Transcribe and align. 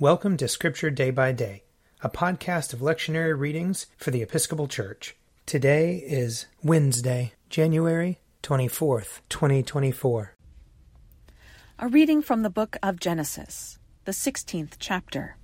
Welcome 0.00 0.36
to 0.36 0.46
Scripture 0.46 0.90
Day 0.90 1.10
by 1.10 1.32
Day, 1.32 1.64
a 2.02 2.08
podcast 2.08 2.72
of 2.72 2.78
lectionary 2.78 3.36
readings 3.36 3.86
for 3.96 4.12
the 4.12 4.22
Episcopal 4.22 4.68
Church. 4.68 5.16
Today 5.44 5.96
is 5.96 6.46
Wednesday, 6.62 7.32
January 7.50 8.20
24th, 8.44 9.18
2024. 9.28 10.36
A 11.80 11.88
reading 11.88 12.22
from 12.22 12.42
the 12.42 12.48
book 12.48 12.76
of 12.80 13.00
Genesis, 13.00 13.80
the 14.04 14.12
16th 14.12 14.74
chapter. 14.78 15.36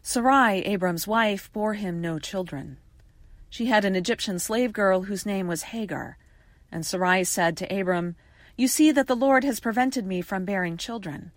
Sarai, 0.00 0.60
Abram's 0.60 1.06
wife, 1.06 1.52
bore 1.52 1.74
him 1.74 2.00
no 2.00 2.18
children. 2.18 2.78
She 3.50 3.66
had 3.66 3.84
an 3.84 3.94
Egyptian 3.94 4.38
slave 4.38 4.72
girl 4.72 5.02
whose 5.02 5.26
name 5.26 5.46
was 5.46 5.64
Hagar. 5.74 6.16
And 6.72 6.86
Sarai 6.86 7.22
said 7.22 7.58
to 7.58 7.66
Abram, 7.80 8.16
You 8.56 8.66
see 8.66 8.90
that 8.92 9.08
the 9.08 9.14
Lord 9.14 9.44
has 9.44 9.60
prevented 9.60 10.06
me 10.06 10.22
from 10.22 10.46
bearing 10.46 10.78
children. 10.78 11.32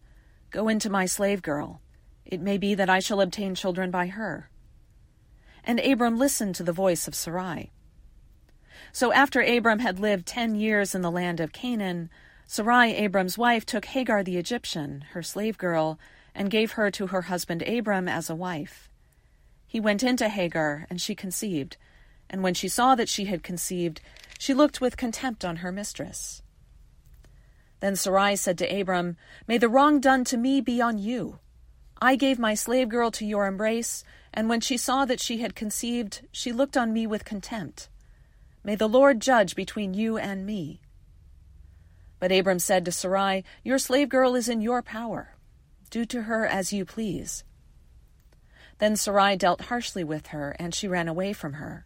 Go 0.54 0.68
into 0.68 0.88
my 0.88 1.08
slave 1.08 1.42
girl. 1.42 1.82
It 2.26 2.40
may 2.40 2.60
be 2.60 2.76
that 2.76 2.90
I 2.90 3.00
shall 3.00 3.22
obtain 3.22 3.56
children 3.56 3.90
by 3.90 4.06
her. 4.06 4.52
And 5.64 5.80
Abram 5.80 6.20
listened 6.20 6.54
to 6.56 6.64
the 6.64 6.72
voice 6.72 7.08
of 7.08 7.16
Sarai. 7.16 7.72
So 8.92 9.12
after 9.12 9.42
Abram 9.42 9.80
had 9.80 10.00
lived 10.00 10.28
ten 10.28 10.54
years 10.54 10.94
in 10.94 11.02
the 11.02 11.10
land 11.10 11.40
of 11.40 11.54
Canaan, 11.54 12.12
Sarai, 12.46 12.94
Abram's 12.94 13.36
wife, 13.36 13.66
took 13.66 13.86
Hagar 13.86 14.22
the 14.22 14.38
Egyptian, 14.38 15.06
her 15.14 15.24
slave 15.24 15.58
girl, 15.58 15.98
and 16.36 16.52
gave 16.52 16.74
her 16.74 16.92
to 16.92 17.08
her 17.08 17.24
husband 17.24 17.64
Abram 17.64 18.08
as 18.08 18.30
a 18.30 18.36
wife. 18.36 18.92
He 19.66 19.80
went 19.80 20.04
into 20.04 20.30
Hagar, 20.30 20.86
and 20.88 21.02
she 21.02 21.16
conceived. 21.16 21.78
And 22.30 22.44
when 22.44 22.54
she 22.54 22.68
saw 22.68 22.94
that 22.94 23.10
she 23.10 23.26
had 23.26 23.42
conceived, 23.42 24.02
she 24.38 24.54
looked 24.54 24.80
with 24.80 24.98
contempt 24.98 25.44
on 25.44 25.58
her 25.58 25.72
mistress. 25.72 26.44
Then 27.84 27.98
Sarai 27.98 28.38
said 28.38 28.58
to 28.60 28.80
Abram, 28.80 29.18
May 29.46 29.58
the 29.58 29.68
wrong 29.68 30.00
done 30.00 30.24
to 30.24 30.38
me 30.38 30.62
be 30.62 30.80
on 30.80 30.98
you. 30.98 31.40
I 32.02 32.16
gave 32.16 32.40
my 32.40 32.54
slave 32.54 32.88
girl 32.88 33.12
to 33.12 33.26
your 33.26 33.46
embrace, 33.46 34.06
and 34.34 34.48
when 34.48 34.62
she 34.62 34.78
saw 34.78 35.04
that 35.04 35.20
she 35.20 35.40
had 35.40 35.54
conceived, 35.54 36.26
she 36.32 36.54
looked 36.54 36.78
on 36.78 36.94
me 36.94 37.06
with 37.06 37.26
contempt. 37.26 37.90
May 38.64 38.76
the 38.76 38.88
Lord 38.88 39.20
judge 39.20 39.54
between 39.54 39.94
you 39.94 40.18
and 40.18 40.46
me. 40.46 40.80
But 42.20 42.32
Abram 42.32 42.60
said 42.60 42.86
to 42.86 42.92
Sarai, 42.94 43.44
Your 43.66 43.78
slave 43.78 44.08
girl 44.08 44.34
is 44.34 44.48
in 44.48 44.62
your 44.62 44.82
power. 44.82 45.36
Do 45.90 46.06
to 46.06 46.22
her 46.22 46.46
as 46.46 46.72
you 46.72 46.86
please. 46.86 47.44
Then 48.78 48.96
Sarai 48.96 49.36
dealt 49.36 49.64
harshly 49.64 50.06
with 50.06 50.28
her, 50.28 50.56
and 50.58 50.74
she 50.74 50.88
ran 50.88 51.10
away 51.10 51.34
from 51.34 51.56
her. 51.56 51.86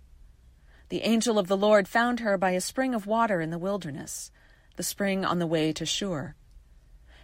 The 0.89 1.01
angel 1.01 1.39
of 1.39 1.47
the 1.47 1.57
Lord 1.57 1.87
found 1.87 2.19
her 2.19 2.37
by 2.37 2.51
a 2.51 2.61
spring 2.61 2.93
of 2.93 3.07
water 3.07 3.41
in 3.41 3.49
the 3.49 3.57
wilderness 3.57 4.29
the 4.77 4.83
spring 4.83 5.25
on 5.25 5.39
the 5.39 5.47
way 5.47 5.73
to 5.73 5.85
Shur. 5.85 6.35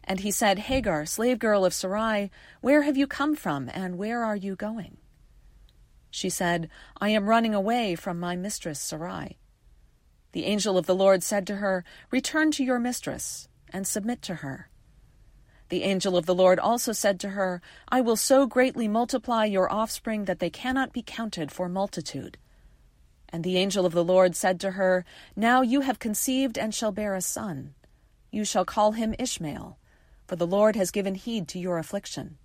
And 0.03 0.19
he 0.19 0.31
said, 0.31 0.59
Hagar, 0.59 1.05
slave 1.05 1.39
girl 1.39 1.63
of 1.63 1.73
Sarai, 1.73 2.29
where 2.59 2.81
have 2.81 2.97
you 2.97 3.07
come 3.07 3.35
from, 3.35 3.69
and 3.73 3.97
where 3.97 4.23
are 4.23 4.35
you 4.35 4.55
going? 4.55 4.97
She 6.11 6.29
said, 6.29 6.69
I 6.99 7.09
am 7.09 7.29
running 7.29 7.55
away 7.55 7.95
from 7.95 8.19
my 8.19 8.35
mistress 8.35 8.79
Sarai. 8.79 9.37
The 10.33 10.45
angel 10.45 10.77
of 10.77 10.85
the 10.85 10.95
Lord 10.95 11.23
said 11.23 11.47
to 11.47 11.55
her, 11.57 11.85
Return 12.11 12.51
to 12.51 12.63
your 12.63 12.79
mistress, 12.79 13.47
and 13.69 13.87
submit 13.87 14.21
to 14.23 14.35
her. 14.35 14.69
The 15.69 15.83
angel 15.83 16.17
of 16.17 16.25
the 16.25 16.35
Lord 16.35 16.59
also 16.59 16.91
said 16.91 17.19
to 17.21 17.29
her, 17.29 17.61
I 17.87 18.01
will 18.01 18.15
so 18.15 18.45
greatly 18.45 18.87
multiply 18.87 19.45
your 19.45 19.71
offspring 19.71 20.25
that 20.25 20.39
they 20.39 20.49
cannot 20.49 20.93
be 20.93 21.01
counted 21.01 21.51
for 21.51 21.67
multitude. 21.69 22.37
And 23.33 23.43
the 23.43 23.57
angel 23.57 23.87
of 23.87 23.93
the 23.93 24.03
Lord 24.03 24.35
said 24.35 24.59
to 24.59 24.71
her, 24.71 25.03
Now 25.35 25.63
you 25.63 25.81
have 25.81 25.97
conceived 25.97 26.55
and 26.55 26.73
shall 26.73 26.91
bear 26.91 27.15
a 27.15 27.21
son. 27.21 27.73
You 28.29 28.45
shall 28.45 28.63
call 28.63 28.91
him 28.91 29.15
Ishmael, 29.17 29.79
for 30.27 30.35
the 30.35 30.45
Lord 30.45 30.75
has 30.75 30.91
given 30.91 31.15
heed 31.15 31.47
to 31.47 31.59
your 31.59 31.79
affliction. 31.79 32.37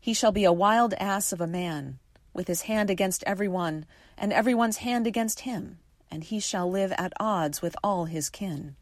He 0.00 0.12
shall 0.12 0.32
be 0.32 0.42
a 0.42 0.52
wild 0.52 0.94
ass 0.94 1.32
of 1.32 1.40
a 1.40 1.46
man, 1.46 2.00
with 2.32 2.48
his 2.48 2.62
hand 2.62 2.90
against 2.90 3.22
every 3.24 3.46
one, 3.46 3.86
and 4.18 4.32
every 4.32 4.52
one's 4.52 4.78
hand 4.78 5.06
against 5.06 5.40
him, 5.40 5.78
and 6.10 6.24
he 6.24 6.40
shall 6.40 6.68
live 6.68 6.92
at 6.98 7.12
odds 7.20 7.62
with 7.62 7.76
all 7.84 8.06
his 8.06 8.28
kin. 8.28 8.74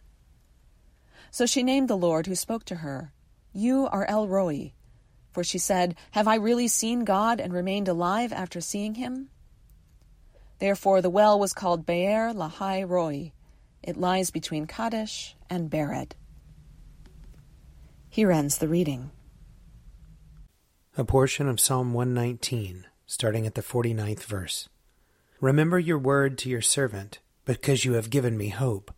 So 1.31 1.45
she 1.45 1.63
named 1.63 1.89
the 1.89 1.97
Lord 1.97 2.27
who 2.27 2.35
spoke 2.35 2.65
to 2.65 2.77
her, 2.77 3.13
You 3.53 3.87
are 3.93 4.07
El 4.07 4.29
Roi. 4.29 4.73
For 5.31 5.45
she 5.45 5.59
said, 5.59 5.95
Have 6.13 6.27
I 6.27 6.37
really 6.37 6.69
seen 6.69 7.05
God 7.05 7.39
and 7.39 7.53
remained 7.53 7.89
alive 7.89 8.33
after 8.33 8.63
seeing 8.63 8.95
him? 8.95 9.29
Therefore 10.63 11.03
the 11.03 11.11
well 11.11 11.41
was 11.41 11.53
called 11.53 11.87
Be'er 11.87 12.33
Lahai 12.33 12.89
Roi. 12.89 13.33
It 13.83 13.97
lies 13.97 14.31
between 14.31 14.69
Kadesh 14.69 15.35
and 15.51 15.69
Bered. 15.69 16.13
Here 18.09 18.31
ends 18.31 18.59
the 18.59 18.69
reading. 18.69 19.11
A 20.97 21.05
portion 21.05 21.49
of 21.49 21.59
Psalm 21.59 21.93
119, 21.93 22.87
starting 23.07 23.45
at 23.45 23.57
the 23.57 23.61
49th 23.61 24.23
verse. 24.23 24.69
Remember 25.41 25.81
your 25.81 25.99
word 25.99 26.39
to 26.39 26.49
your 26.49 26.63
servant, 26.63 27.19
because 27.45 27.85
you 27.85 27.95
have 27.95 28.09
given 28.09 28.39
me 28.39 28.51
hope. 28.51 28.95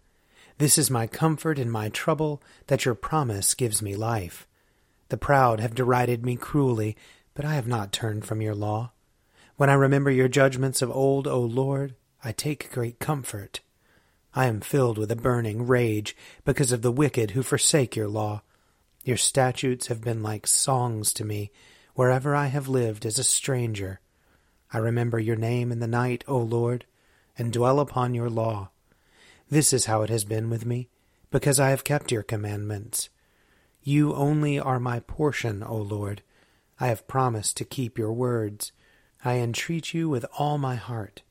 This 0.58 0.76
is 0.76 0.91
my 0.91 1.06
comfort 1.06 1.58
in 1.58 1.70
my 1.70 1.88
trouble, 1.88 2.42
that 2.66 2.84
your 2.84 2.94
promise 2.94 3.54
gives 3.54 3.80
me 3.80 3.97
life. 3.97 4.47
The 5.08 5.16
proud 5.16 5.60
have 5.60 5.74
derided 5.74 6.26
me 6.26 6.36
cruelly, 6.36 6.94
but 7.32 7.47
I 7.47 7.54
have 7.54 7.66
not 7.66 7.91
turned 7.91 8.26
from 8.26 8.42
your 8.42 8.54
law. 8.54 8.91
When 9.56 9.70
I 9.70 9.75
remember 9.75 10.10
your 10.10 10.26
judgments 10.26 10.82
of 10.82 10.91
old, 10.91 11.28
O 11.28 11.41
Lord, 11.41 11.94
I 12.25 12.32
take 12.32 12.72
great 12.72 12.98
comfort. 12.98 13.60
I 14.34 14.47
am 14.47 14.60
filled 14.60 14.98
with 14.98 15.12
a 15.12 15.16
burning 15.16 15.66
rage 15.66 16.16
because 16.44 16.72
of 16.72 16.82
the 16.82 16.91
wicked 16.91 17.32
who 17.32 17.42
forsake 17.44 17.94
your 17.94 18.09
law. 18.09 18.42
Your 19.04 19.16
statutes 19.16 19.87
have 19.87 20.00
been 20.00 20.25
like 20.25 20.48
songs 20.48 21.12
to 21.12 21.25
me 21.25 21.53
wherever 21.94 22.34
I 22.34 22.47
have 22.47 22.66
lived 22.66 23.06
as 23.06 23.16
a 23.16 23.25
stranger. 23.25 24.00
I 24.72 24.78
remember 24.78 25.20
your 25.20 25.37
name 25.37 25.71
in 25.71 25.78
the 25.78 25.86
night, 25.86 26.25
O 26.26 26.38
Lord, 26.38 26.84
and 27.38 27.53
dwell 27.53 27.78
upon 27.78 28.12
your 28.12 28.28
law. 28.28 28.71
This 29.50 29.72
is 29.72 29.84
how 29.84 30.03
it 30.03 30.10
has 30.10 30.25
been 30.25 30.50
with 30.50 30.66
me, 30.66 30.88
because 31.31 31.60
I 31.60 31.71
have 31.71 31.84
kept 31.84 32.10
your 32.10 32.25
commandments. 32.25 33.09
You 33.84 34.15
only 34.15 34.59
are 34.59 34.81
my 34.81 34.98
portion, 34.98 35.62
O 35.62 35.76
Lord. 35.76 36.22
I 36.81 36.88
have 36.88 37.06
promised 37.06 37.56
to 37.59 37.65
keep 37.65 37.98
your 37.98 38.12
words. 38.12 38.72
I 39.24 39.36
entreat 39.36 39.94
you 39.94 40.08
with 40.10 40.26
all 40.38 40.58
my 40.58 40.74
heart. 40.74 41.22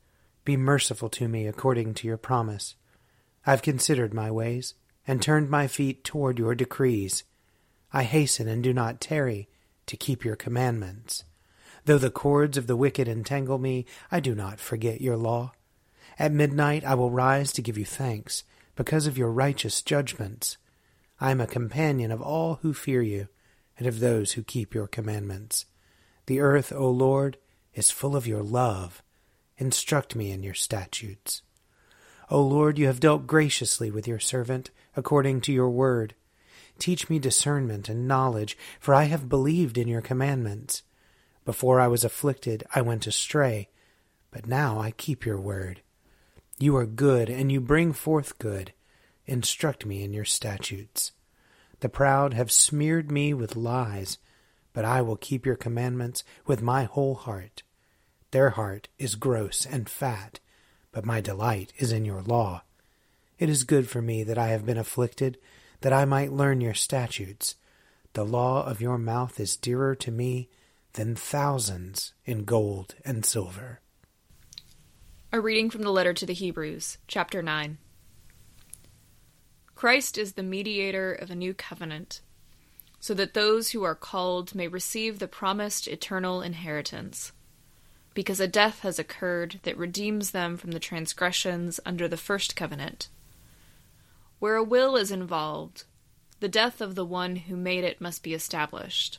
Be 0.44 0.56
merciful 0.56 1.08
to 1.10 1.28
me 1.28 1.46
according 1.46 1.94
to 1.94 2.08
your 2.08 2.16
promise. 2.16 2.74
I 3.46 3.52
have 3.52 3.62
considered 3.62 4.12
my 4.12 4.30
ways, 4.30 4.74
and 5.06 5.22
turned 5.22 5.48
my 5.48 5.68
feet 5.68 6.02
toward 6.02 6.38
your 6.38 6.54
decrees. 6.54 7.24
I 7.92 8.02
hasten 8.02 8.48
and 8.48 8.62
do 8.62 8.72
not 8.72 9.00
tarry 9.00 9.48
to 9.86 9.96
keep 9.96 10.24
your 10.24 10.34
commandments. 10.34 11.24
Though 11.84 11.98
the 11.98 12.10
cords 12.10 12.56
of 12.56 12.66
the 12.66 12.76
wicked 12.76 13.06
entangle 13.06 13.58
me, 13.58 13.86
I 14.10 14.18
do 14.18 14.34
not 14.34 14.58
forget 14.58 15.00
your 15.00 15.16
law. 15.16 15.52
At 16.18 16.32
midnight 16.32 16.84
I 16.84 16.94
will 16.94 17.10
rise 17.10 17.52
to 17.52 17.62
give 17.62 17.78
you 17.78 17.84
thanks, 17.84 18.42
because 18.74 19.06
of 19.06 19.16
your 19.16 19.30
righteous 19.30 19.82
judgments. 19.82 20.56
I 21.20 21.30
am 21.30 21.40
a 21.40 21.46
companion 21.46 22.10
of 22.10 22.20
all 22.20 22.58
who 22.62 22.74
fear 22.74 23.02
you, 23.02 23.28
and 23.78 23.86
of 23.86 24.00
those 24.00 24.32
who 24.32 24.42
keep 24.42 24.74
your 24.74 24.88
commandments. 24.88 25.66
The 26.26 26.40
earth, 26.40 26.72
O 26.72 26.90
Lord, 26.90 27.36
is 27.74 27.90
full 27.90 28.16
of 28.16 28.26
your 28.26 28.42
love. 28.42 29.02
Instruct 29.58 30.16
me 30.16 30.30
in 30.30 30.42
your 30.42 30.54
statutes. 30.54 31.42
O 32.30 32.40
Lord, 32.40 32.78
you 32.78 32.86
have 32.86 33.00
dealt 33.00 33.26
graciously 33.26 33.90
with 33.90 34.08
your 34.08 34.18
servant, 34.18 34.70
according 34.96 35.40
to 35.42 35.52
your 35.52 35.68
word. 35.68 36.14
Teach 36.78 37.08
me 37.08 37.18
discernment 37.18 37.88
and 37.88 38.08
knowledge, 38.08 38.56
for 38.80 38.94
I 38.94 39.04
have 39.04 39.28
believed 39.28 39.78
in 39.78 39.88
your 39.88 40.00
commandments. 40.00 40.82
Before 41.44 41.80
I 41.80 41.88
was 41.88 42.04
afflicted, 42.04 42.64
I 42.74 42.80
went 42.80 43.06
astray, 43.06 43.68
but 44.30 44.46
now 44.46 44.80
I 44.80 44.90
keep 44.90 45.26
your 45.26 45.38
word. 45.38 45.82
You 46.58 46.76
are 46.76 46.86
good, 46.86 47.28
and 47.28 47.52
you 47.52 47.60
bring 47.60 47.92
forth 47.92 48.38
good. 48.38 48.72
Instruct 49.26 49.84
me 49.84 50.02
in 50.02 50.12
your 50.12 50.24
statutes. 50.24 51.12
The 51.80 51.88
proud 51.88 52.34
have 52.34 52.50
smeared 52.50 53.10
me 53.10 53.34
with 53.34 53.56
lies 53.56 54.18
but 54.74 54.84
I 54.84 55.00
will 55.00 55.16
keep 55.16 55.46
your 55.46 55.56
commandments 55.56 56.22
with 56.44 56.60
my 56.60 56.84
whole 56.84 57.14
heart. 57.14 57.62
Their 58.32 58.50
heart 58.50 58.88
is 58.98 59.14
gross 59.14 59.64
and 59.64 59.88
fat, 59.88 60.40
but 60.92 61.06
my 61.06 61.22
delight 61.22 61.72
is 61.78 61.92
in 61.92 62.04
your 62.04 62.20
law. 62.20 62.64
It 63.38 63.48
is 63.48 63.64
good 63.64 63.88
for 63.88 64.02
me 64.02 64.24
that 64.24 64.36
I 64.36 64.48
have 64.48 64.66
been 64.66 64.76
afflicted, 64.76 65.38
that 65.80 65.92
I 65.92 66.04
might 66.04 66.32
learn 66.32 66.60
your 66.60 66.74
statutes. 66.74 67.54
The 68.12 68.24
law 68.24 68.66
of 68.66 68.80
your 68.80 68.98
mouth 68.98 69.40
is 69.40 69.56
dearer 69.56 69.94
to 69.94 70.10
me 70.10 70.48
than 70.94 71.14
thousands 71.14 72.12
in 72.24 72.44
gold 72.44 72.96
and 73.04 73.24
silver. 73.24 73.80
A 75.32 75.40
reading 75.40 75.70
from 75.70 75.82
the 75.82 75.90
letter 75.90 76.12
to 76.12 76.26
the 76.26 76.34
Hebrews, 76.34 76.98
chapter 77.08 77.42
9. 77.42 77.78
Christ 79.74 80.18
is 80.18 80.32
the 80.32 80.42
mediator 80.42 81.12
of 81.12 81.30
a 81.30 81.34
new 81.34 81.54
covenant 81.54 82.20
so 83.04 83.12
that 83.12 83.34
those 83.34 83.72
who 83.72 83.82
are 83.82 83.94
called 83.94 84.54
may 84.54 84.66
receive 84.66 85.18
the 85.18 85.28
promised 85.28 85.86
eternal 85.86 86.40
inheritance. 86.40 87.32
Because 88.14 88.40
a 88.40 88.48
death 88.48 88.80
has 88.80 88.98
occurred 88.98 89.60
that 89.64 89.76
redeems 89.76 90.30
them 90.30 90.56
from 90.56 90.70
the 90.70 90.80
transgressions 90.80 91.78
under 91.84 92.08
the 92.08 92.16
first 92.16 92.56
covenant. 92.56 93.08
Where 94.38 94.56
a 94.56 94.64
will 94.64 94.96
is 94.96 95.10
involved, 95.10 95.84
the 96.40 96.48
death 96.48 96.80
of 96.80 96.94
the 96.94 97.04
one 97.04 97.36
who 97.36 97.56
made 97.56 97.84
it 97.84 98.00
must 98.00 98.22
be 98.22 98.32
established. 98.32 99.18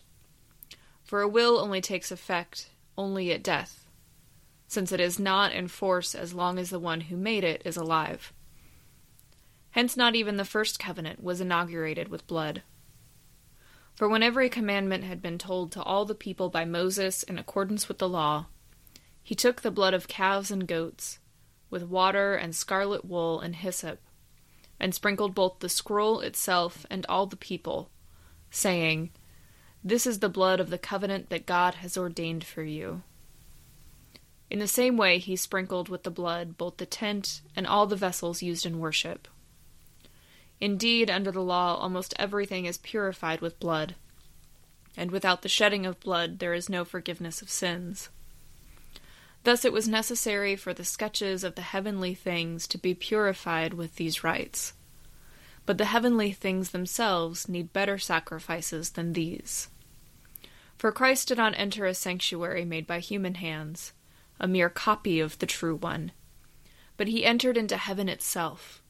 For 1.04 1.22
a 1.22 1.28
will 1.28 1.60
only 1.60 1.80
takes 1.80 2.10
effect 2.10 2.72
only 2.98 3.32
at 3.32 3.44
death, 3.44 3.86
since 4.68 4.92
it 4.92 5.00
is 5.00 5.20
not 5.20 5.52
in 5.52 5.68
force 5.68 6.16
as 6.16 6.34
long 6.34 6.58
as 6.58 6.72
the 6.72 6.80
one 6.80 7.02
who 7.02 7.18
made 7.18 7.44
it 7.44 7.62
is 7.64 7.78
alive. 7.78 8.34
Hence, 9.70 9.96
not 9.96 10.16
even 10.16 10.38
the 10.38 10.44
first 10.44 10.80
covenant 10.80 11.24
was 11.24 11.40
inaugurated 11.40 12.08
with 12.08 12.26
blood. 12.26 12.64
For 13.96 14.10
when 14.10 14.24
every 14.24 14.50
commandment 14.50 15.06
had 15.06 15.22
been 15.22 15.38
told 15.38 15.72
to 15.72 15.82
all 15.82 16.04
the 16.04 16.14
people 16.14 16.50
by 16.50 16.66
Moses 16.66 17.24
in 17.24 17.40
accordance 17.40 17.88
with 17.88 17.98
the 17.98 18.10
law, 18.10 18.48
he 19.24 19.36
took 19.36 19.62
the 19.62 19.72
blood 19.72 19.94
of 19.94 20.10
calves 20.10 20.52
and 20.52 20.68
goats, 20.68 21.20
with 21.70 21.84
water 21.84 22.36
and 22.36 22.54
scarlet 22.54 23.06
wool 23.06 23.40
and 23.40 23.56
hyssop, 23.56 24.00
and 24.82 24.94
sprinkled 24.94 25.34
both 25.34 25.60
the 25.60 25.70
scroll 25.70 26.20
itself 26.20 26.86
and 26.90 27.06
all 27.08 27.26
the 27.26 27.38
people, 27.38 27.90
saying, 28.52 29.12
This 29.82 30.06
is 30.06 30.20
the 30.20 30.30
blood 30.30 30.60
of 30.60 30.70
the 30.70 30.78
covenant 30.78 31.30
that 31.30 31.46
God 31.46 31.76
has 31.76 31.98
ordained 31.98 32.44
for 32.44 32.64
you. 32.64 33.02
In 34.50 34.60
the 34.60 34.68
same 34.68 34.98
way, 34.98 35.20
he 35.20 35.38
sprinkled 35.38 35.88
with 35.88 36.04
the 36.04 36.12
blood 36.12 36.58
both 36.58 36.78
the 36.78 36.86
tent 36.86 37.42
and 37.56 37.66
all 37.66 37.88
the 37.88 37.96
vessels 37.96 38.44
used 38.44 38.66
in 38.66 38.80
worship. 38.80 39.30
Indeed, 40.62 41.10
under 41.10 41.32
the 41.32 41.42
law, 41.42 41.76
almost 41.76 42.14
everything 42.18 42.66
is 42.66 42.78
purified 42.78 43.42
with 43.42 43.60
blood, 43.60 43.96
and 44.96 45.12
without 45.12 45.42
the 45.42 45.50
shedding 45.50 45.86
of 45.86 46.00
blood 46.00 46.40
there 46.40 46.54
is 46.54 46.70
no 46.70 46.86
forgiveness 46.86 47.42
of 47.42 47.50
sins. 47.50 48.10
Thus 49.44 49.66
it 49.66 49.74
was 49.74 49.88
necessary 49.88 50.56
for 50.56 50.74
the 50.74 50.86
sketches 50.86 51.44
of 51.44 51.56
the 51.56 51.62
heavenly 51.62 52.16
things 52.16 52.68
to 52.68 52.78
be 52.78 52.96
purified 52.96 53.74
with 53.74 53.98
these 53.98 54.24
rites. 54.24 54.74
But 55.66 55.78
the 55.78 55.86
heavenly 55.86 56.32
things 56.32 56.72
themselves 56.72 57.50
need 57.50 57.74
better 57.74 57.98
sacrifices 57.98 58.92
than 58.92 59.14
these. 59.14 59.68
For 60.78 60.92
Christ 60.92 61.28
did 61.28 61.38
not 61.38 61.54
enter 61.58 61.86
a 61.86 61.94
sanctuary 61.94 62.66
made 62.66 62.88
by 62.88 63.00
human 63.00 63.36
hands, 63.36 63.94
a 64.40 64.48
mere 64.48 64.70
copy 64.70 65.20
of 65.20 65.38
the 65.40 65.46
true 65.46 65.76
one, 65.76 66.12
but 66.98 67.08
he 67.08 67.26
entered 67.26 67.58
into 67.58 67.78
heaven 67.78 68.10
itself 68.10 68.82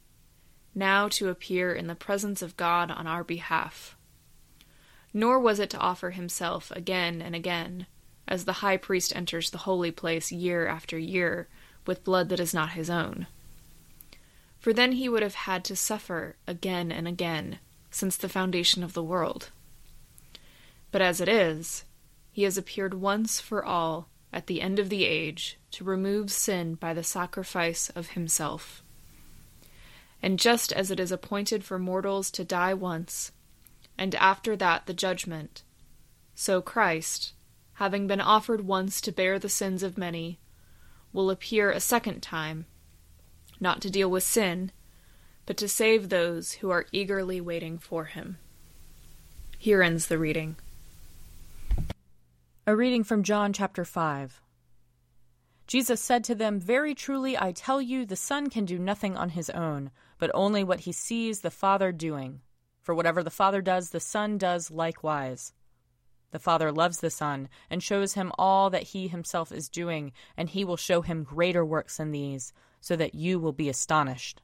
now 0.76 1.08
to 1.08 1.30
appear 1.30 1.74
in 1.74 1.88
the 1.88 1.96
presence 1.96 2.42
of 2.42 2.58
God 2.58 2.92
on 2.92 3.08
our 3.08 3.24
behalf. 3.24 3.96
Nor 5.14 5.40
was 5.40 5.60
it 5.60 5.70
to 5.72 5.80
offer 5.80 6.12
himself 6.12 6.72
again 6.72 7.22
and 7.22 7.34
again, 7.34 7.88
as 8.28 8.46
the 8.46 8.54
high 8.54 8.78
priest 8.78 9.16
enters 9.16 9.50
the 9.50 9.60
holy 9.60 9.92
place 9.92 10.32
year 10.32 10.68
after 10.68 10.98
year 10.98 11.48
with 11.86 12.04
blood 12.04 12.30
that 12.30 12.40
is 12.40 12.54
not 12.54 12.72
his 12.72 12.90
own. 12.90 13.28
For 14.60 14.74
then 14.74 14.94
he 14.94 15.08
would 15.08 15.22
have 15.22 15.36
had 15.36 15.64
to 15.66 15.76
suffer 15.76 16.36
again 16.48 16.92
and 16.92 17.08
again 17.08 17.60
since 17.92 18.18
the 18.18 18.28
foundation 18.28 18.84
of 18.84 18.94
the 18.94 19.04
world. 19.04 19.52
But 20.92 21.02
as 21.02 21.22
it 21.22 21.30
is, 21.30 21.86
he 22.32 22.44
has 22.44 22.58
appeared 22.58 22.96
once 22.96 23.40
for 23.40 23.64
all 23.64 24.10
at 24.34 24.48
the 24.48 24.62
end 24.62 24.80
of 24.80 24.90
the 24.90 25.06
age 25.06 25.58
to 25.72 25.84
remove 25.84 26.32
sin 26.32 26.76
by 26.76 26.94
the 26.94 27.04
sacrifice 27.04 27.90
of 27.92 28.10
himself. 28.10 28.84
And 30.26 30.40
just 30.40 30.74
as 30.74 30.90
it 30.90 31.00
is 31.00 31.12
appointed 31.12 31.64
for 31.64 31.78
mortals 31.78 32.32
to 32.32 32.44
die 32.44 32.74
once, 32.74 33.32
and 33.96 34.16
after 34.16 34.56
that 34.56 34.88
the 34.88 34.94
judgment, 34.94 35.62
so 36.34 36.64
Christ, 36.64 37.34
having 37.74 38.08
been 38.08 38.20
offered 38.20 38.66
once 38.66 39.00
to 39.02 39.12
bear 39.12 39.38
the 39.38 39.50
sins 39.50 39.84
of 39.84 40.00
many, 40.00 40.40
will 41.14 41.30
appear 41.30 41.70
a 41.70 41.80
second 41.80 42.24
time, 42.24 42.66
not 43.60 43.84
to 43.84 43.92
deal 43.92 44.10
with 44.10 44.24
sin, 44.24 44.72
but 45.46 45.58
to 45.58 45.68
save 45.68 46.10
those 46.10 46.54
who 46.54 46.72
are 46.72 46.88
eagerly 46.92 47.40
waiting 47.40 47.78
for 47.78 48.06
him. 48.06 48.40
Here 49.60 49.84
ends 49.84 50.08
the 50.08 50.18
reading. 50.18 50.56
A 52.66 52.76
reading 52.76 53.04
from 53.04 53.22
John 53.22 53.54
chapter 53.54 53.86
5. 53.86 54.42
Jesus 55.68 56.00
said 56.00 56.24
to 56.26 56.36
them, 56.36 56.60
Very 56.60 56.94
truly 56.94 57.38
I 57.38 57.52
tell 57.52 57.82
you, 57.82 58.06
the 58.06 58.16
Son 58.16 58.50
can 58.50 58.66
do 58.66 58.78
nothing 58.78 59.18
on 59.18 59.30
his 59.30 59.50
own, 59.50 59.92
but 60.20 60.32
only 60.34 60.64
what 60.64 60.82
he 60.82 60.92
sees 60.92 61.42
the 61.42 61.50
Father 61.52 61.92
doing. 61.92 62.42
For 62.82 62.94
whatever 62.94 63.24
the 63.24 63.32
Father 63.32 63.62
does, 63.62 63.90
the 63.90 64.00
Son 64.00 64.38
does 64.38 64.70
likewise. 64.70 65.54
The 66.32 66.40
Father 66.40 66.72
loves 66.72 67.00
the 67.00 67.10
Son, 67.10 67.50
and 67.70 67.82
shows 67.82 68.14
him 68.14 68.32
all 68.38 68.70
that 68.70 68.84
he 68.84 69.08
himself 69.08 69.52
is 69.52 69.70
doing, 69.70 70.12
and 70.38 70.50
he 70.50 70.64
will 70.64 70.78
show 70.78 71.02
him 71.02 71.24
greater 71.24 71.66
works 71.66 71.98
than 71.98 72.12
these, 72.12 72.54
so 72.80 72.96
that 72.96 73.16
you 73.16 73.40
will 73.40 73.54
be 73.54 73.70
astonished. 73.70 74.42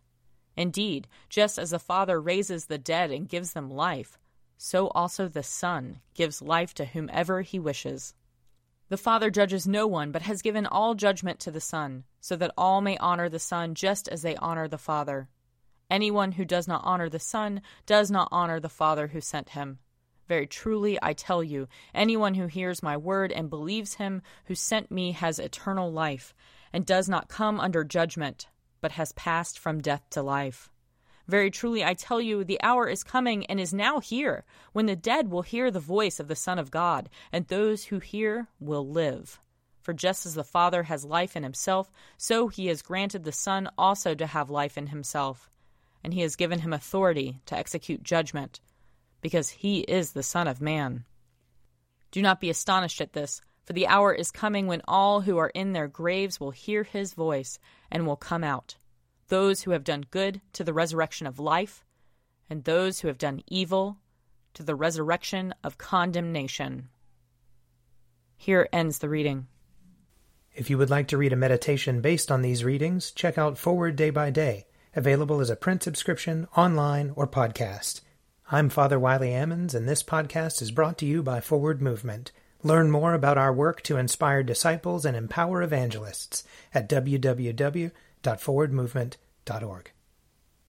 Indeed, 0.58 1.08
just 1.30 1.60
as 1.60 1.70
the 1.70 1.80
Father 1.80 2.20
raises 2.20 2.66
the 2.66 2.78
dead 2.78 3.12
and 3.12 3.30
gives 3.30 3.54
them 3.54 3.70
life, 3.70 4.18
so 4.58 4.88
also 4.90 5.28
the 5.28 5.44
Son 5.44 6.02
gives 6.14 6.42
life 6.42 6.74
to 6.76 6.86
whomever 6.86 7.42
he 7.42 7.60
wishes. 7.60 8.16
The 8.92 8.98
Father 8.98 9.30
judges 9.30 9.66
no 9.66 9.88
one, 9.88 10.12
but 10.12 10.24
has 10.24 10.42
given 10.42 10.66
all 10.66 10.96
judgment 10.96 11.40
to 11.40 11.50
the 11.50 11.62
Son, 11.62 12.04
so 12.20 12.36
that 12.36 12.52
all 12.58 12.82
may 12.82 12.98
honor 12.98 13.30
the 13.30 13.40
Son 13.40 13.74
just 13.74 14.10
as 14.10 14.22
they 14.22 14.36
honor 14.36 14.68
the 14.68 14.78
Father. 14.78 15.30
Anyone 15.90 16.34
who 16.34 16.44
does 16.44 16.68
not 16.68 16.82
honor 16.84 17.08
the 17.08 17.18
Son 17.18 17.62
does 17.86 18.12
not 18.12 18.28
honor 18.34 18.60
the 18.60 18.68
Father 18.68 19.08
who 19.08 19.22
sent 19.22 19.52
him. 19.52 19.80
Very 20.28 20.46
truly, 20.46 21.00
I 21.02 21.14
tell 21.14 21.42
you, 21.42 21.70
anyone 21.96 22.34
who 22.34 22.48
hears 22.48 22.84
my 22.84 22.98
word 22.98 23.32
and 23.32 23.50
believes 23.50 23.94
him 23.94 24.24
who 24.48 24.56
sent 24.56 24.92
me 24.92 25.14
has 25.14 25.40
eternal 25.40 25.90
life, 25.90 26.34
and 26.74 26.86
does 26.86 27.08
not 27.08 27.30
come 27.30 27.62
under 27.62 27.86
judgment, 27.86 28.50
but 28.82 28.92
has 28.92 29.14
passed 29.14 29.58
from 29.58 29.80
death 29.80 30.04
to 30.10 30.22
life. 30.22 30.70
Very 31.28 31.52
truly, 31.52 31.84
I 31.84 31.94
tell 31.94 32.20
you, 32.20 32.44
the 32.44 32.62
hour 32.62 32.88
is 32.88 33.04
coming 33.04 33.46
and 33.46 33.60
is 33.60 33.74
now 33.74 34.00
here 34.00 34.44
when 34.74 34.86
the 34.86 34.96
dead 34.96 35.30
will 35.30 35.44
hear 35.44 35.70
the 35.70 35.80
voice 35.80 36.20
of 36.20 36.28
the 36.28 36.36
Son 36.36 36.58
of 36.58 36.72
God, 36.72 37.10
and 37.32 37.48
those 37.48 37.86
who 37.86 38.00
hear 38.00 38.48
will 38.60 38.88
live. 38.88 39.40
For 39.82 39.94
just 39.94 40.26
as 40.26 40.36
the 40.36 40.44
Father 40.44 40.84
has 40.84 41.06
life 41.06 41.36
in 41.36 41.44
himself, 41.44 41.92
so 42.18 42.48
he 42.48 42.68
has 42.68 42.82
granted 42.82 43.24
the 43.24 43.32
Son 43.32 43.70
also 43.78 44.14
to 44.16 44.28
have 44.28 44.50
life 44.50 44.78
in 44.78 44.88
himself. 44.88 45.50
And 46.04 46.14
he 46.14 46.22
has 46.22 46.36
given 46.36 46.60
him 46.60 46.74
authority 46.74 47.42
to 47.46 47.58
execute 47.58 48.04
judgment, 48.04 48.60
because 49.22 49.50
he 49.50 49.82
is 49.82 50.12
the 50.12 50.24
Son 50.24 50.48
of 50.48 50.62
Man. 50.62 51.06
Do 52.12 52.22
not 52.22 52.42
be 52.42 52.50
astonished 52.50 53.02
at 53.02 53.14
this, 53.14 53.42
for 53.64 53.74
the 53.74 53.88
hour 53.88 54.14
is 54.14 54.32
coming 54.32 54.68
when 54.68 54.82
all 54.88 55.22
who 55.22 55.38
are 55.38 55.50
in 55.50 55.74
their 55.74 55.88
graves 55.88 56.40
will 56.40 56.52
hear 56.52 56.84
his 56.84 57.14
voice 57.14 57.60
and 57.92 58.06
will 58.06 58.16
come 58.16 58.44
out 58.44 58.76
those 59.32 59.62
who 59.62 59.72
have 59.72 59.86
done 59.86 60.04
good 60.12 60.42
to 60.52 60.62
the 60.62 60.74
resurrection 60.74 61.26
of 61.26 61.40
life, 61.40 61.86
and 62.50 62.66
those 62.66 63.00
who 63.00 63.08
have 63.08 63.18
done 63.18 63.42
evil 63.48 63.98
to 64.54 64.62
the 64.62 64.76
resurrection 64.76 65.56
of 65.64 65.78
condemnation. 65.78 66.90
Here 68.36 68.68
ends 68.74 69.00
the 69.00 69.08
reading. 69.08 69.48
If 70.54 70.70
you 70.70 70.78
would 70.78 70.90
like 70.90 71.08
to 71.08 71.18
read 71.18 71.32
a 71.32 71.38
meditation 71.38 72.02
based 72.02 72.30
on 72.30 72.42
these 72.42 72.66
readings, 72.66 73.10
check 73.10 73.38
out 73.38 73.58
Forward 73.58 73.96
Day 73.96 74.10
by 74.10 74.32
Day, 74.32 74.66
available 74.98 75.40
as 75.40 75.50
a 75.50 75.56
print 75.56 75.82
subscription, 75.82 76.46
online, 76.58 77.14
or 77.16 77.26
podcast. 77.26 78.02
I'm 78.52 78.68
Father 78.68 79.00
Wiley 79.00 79.30
Ammons, 79.30 79.74
and 79.74 79.88
this 79.88 80.04
podcast 80.04 80.62
is 80.62 80.72
brought 80.72 80.98
to 80.98 81.06
you 81.06 81.24
by 81.24 81.40
Forward 81.40 81.82
Movement. 81.82 82.34
Learn 82.64 82.92
more 82.92 83.14
about 83.14 83.38
our 83.38 83.54
work 83.54 83.82
to 83.84 83.96
inspire 83.96 84.44
disciples 84.44 85.06
and 85.06 85.16
empower 85.16 85.62
evangelists 85.62 86.44
at 86.74 86.90
www 86.90 87.92
www.forwardmovement.org. 88.24 89.92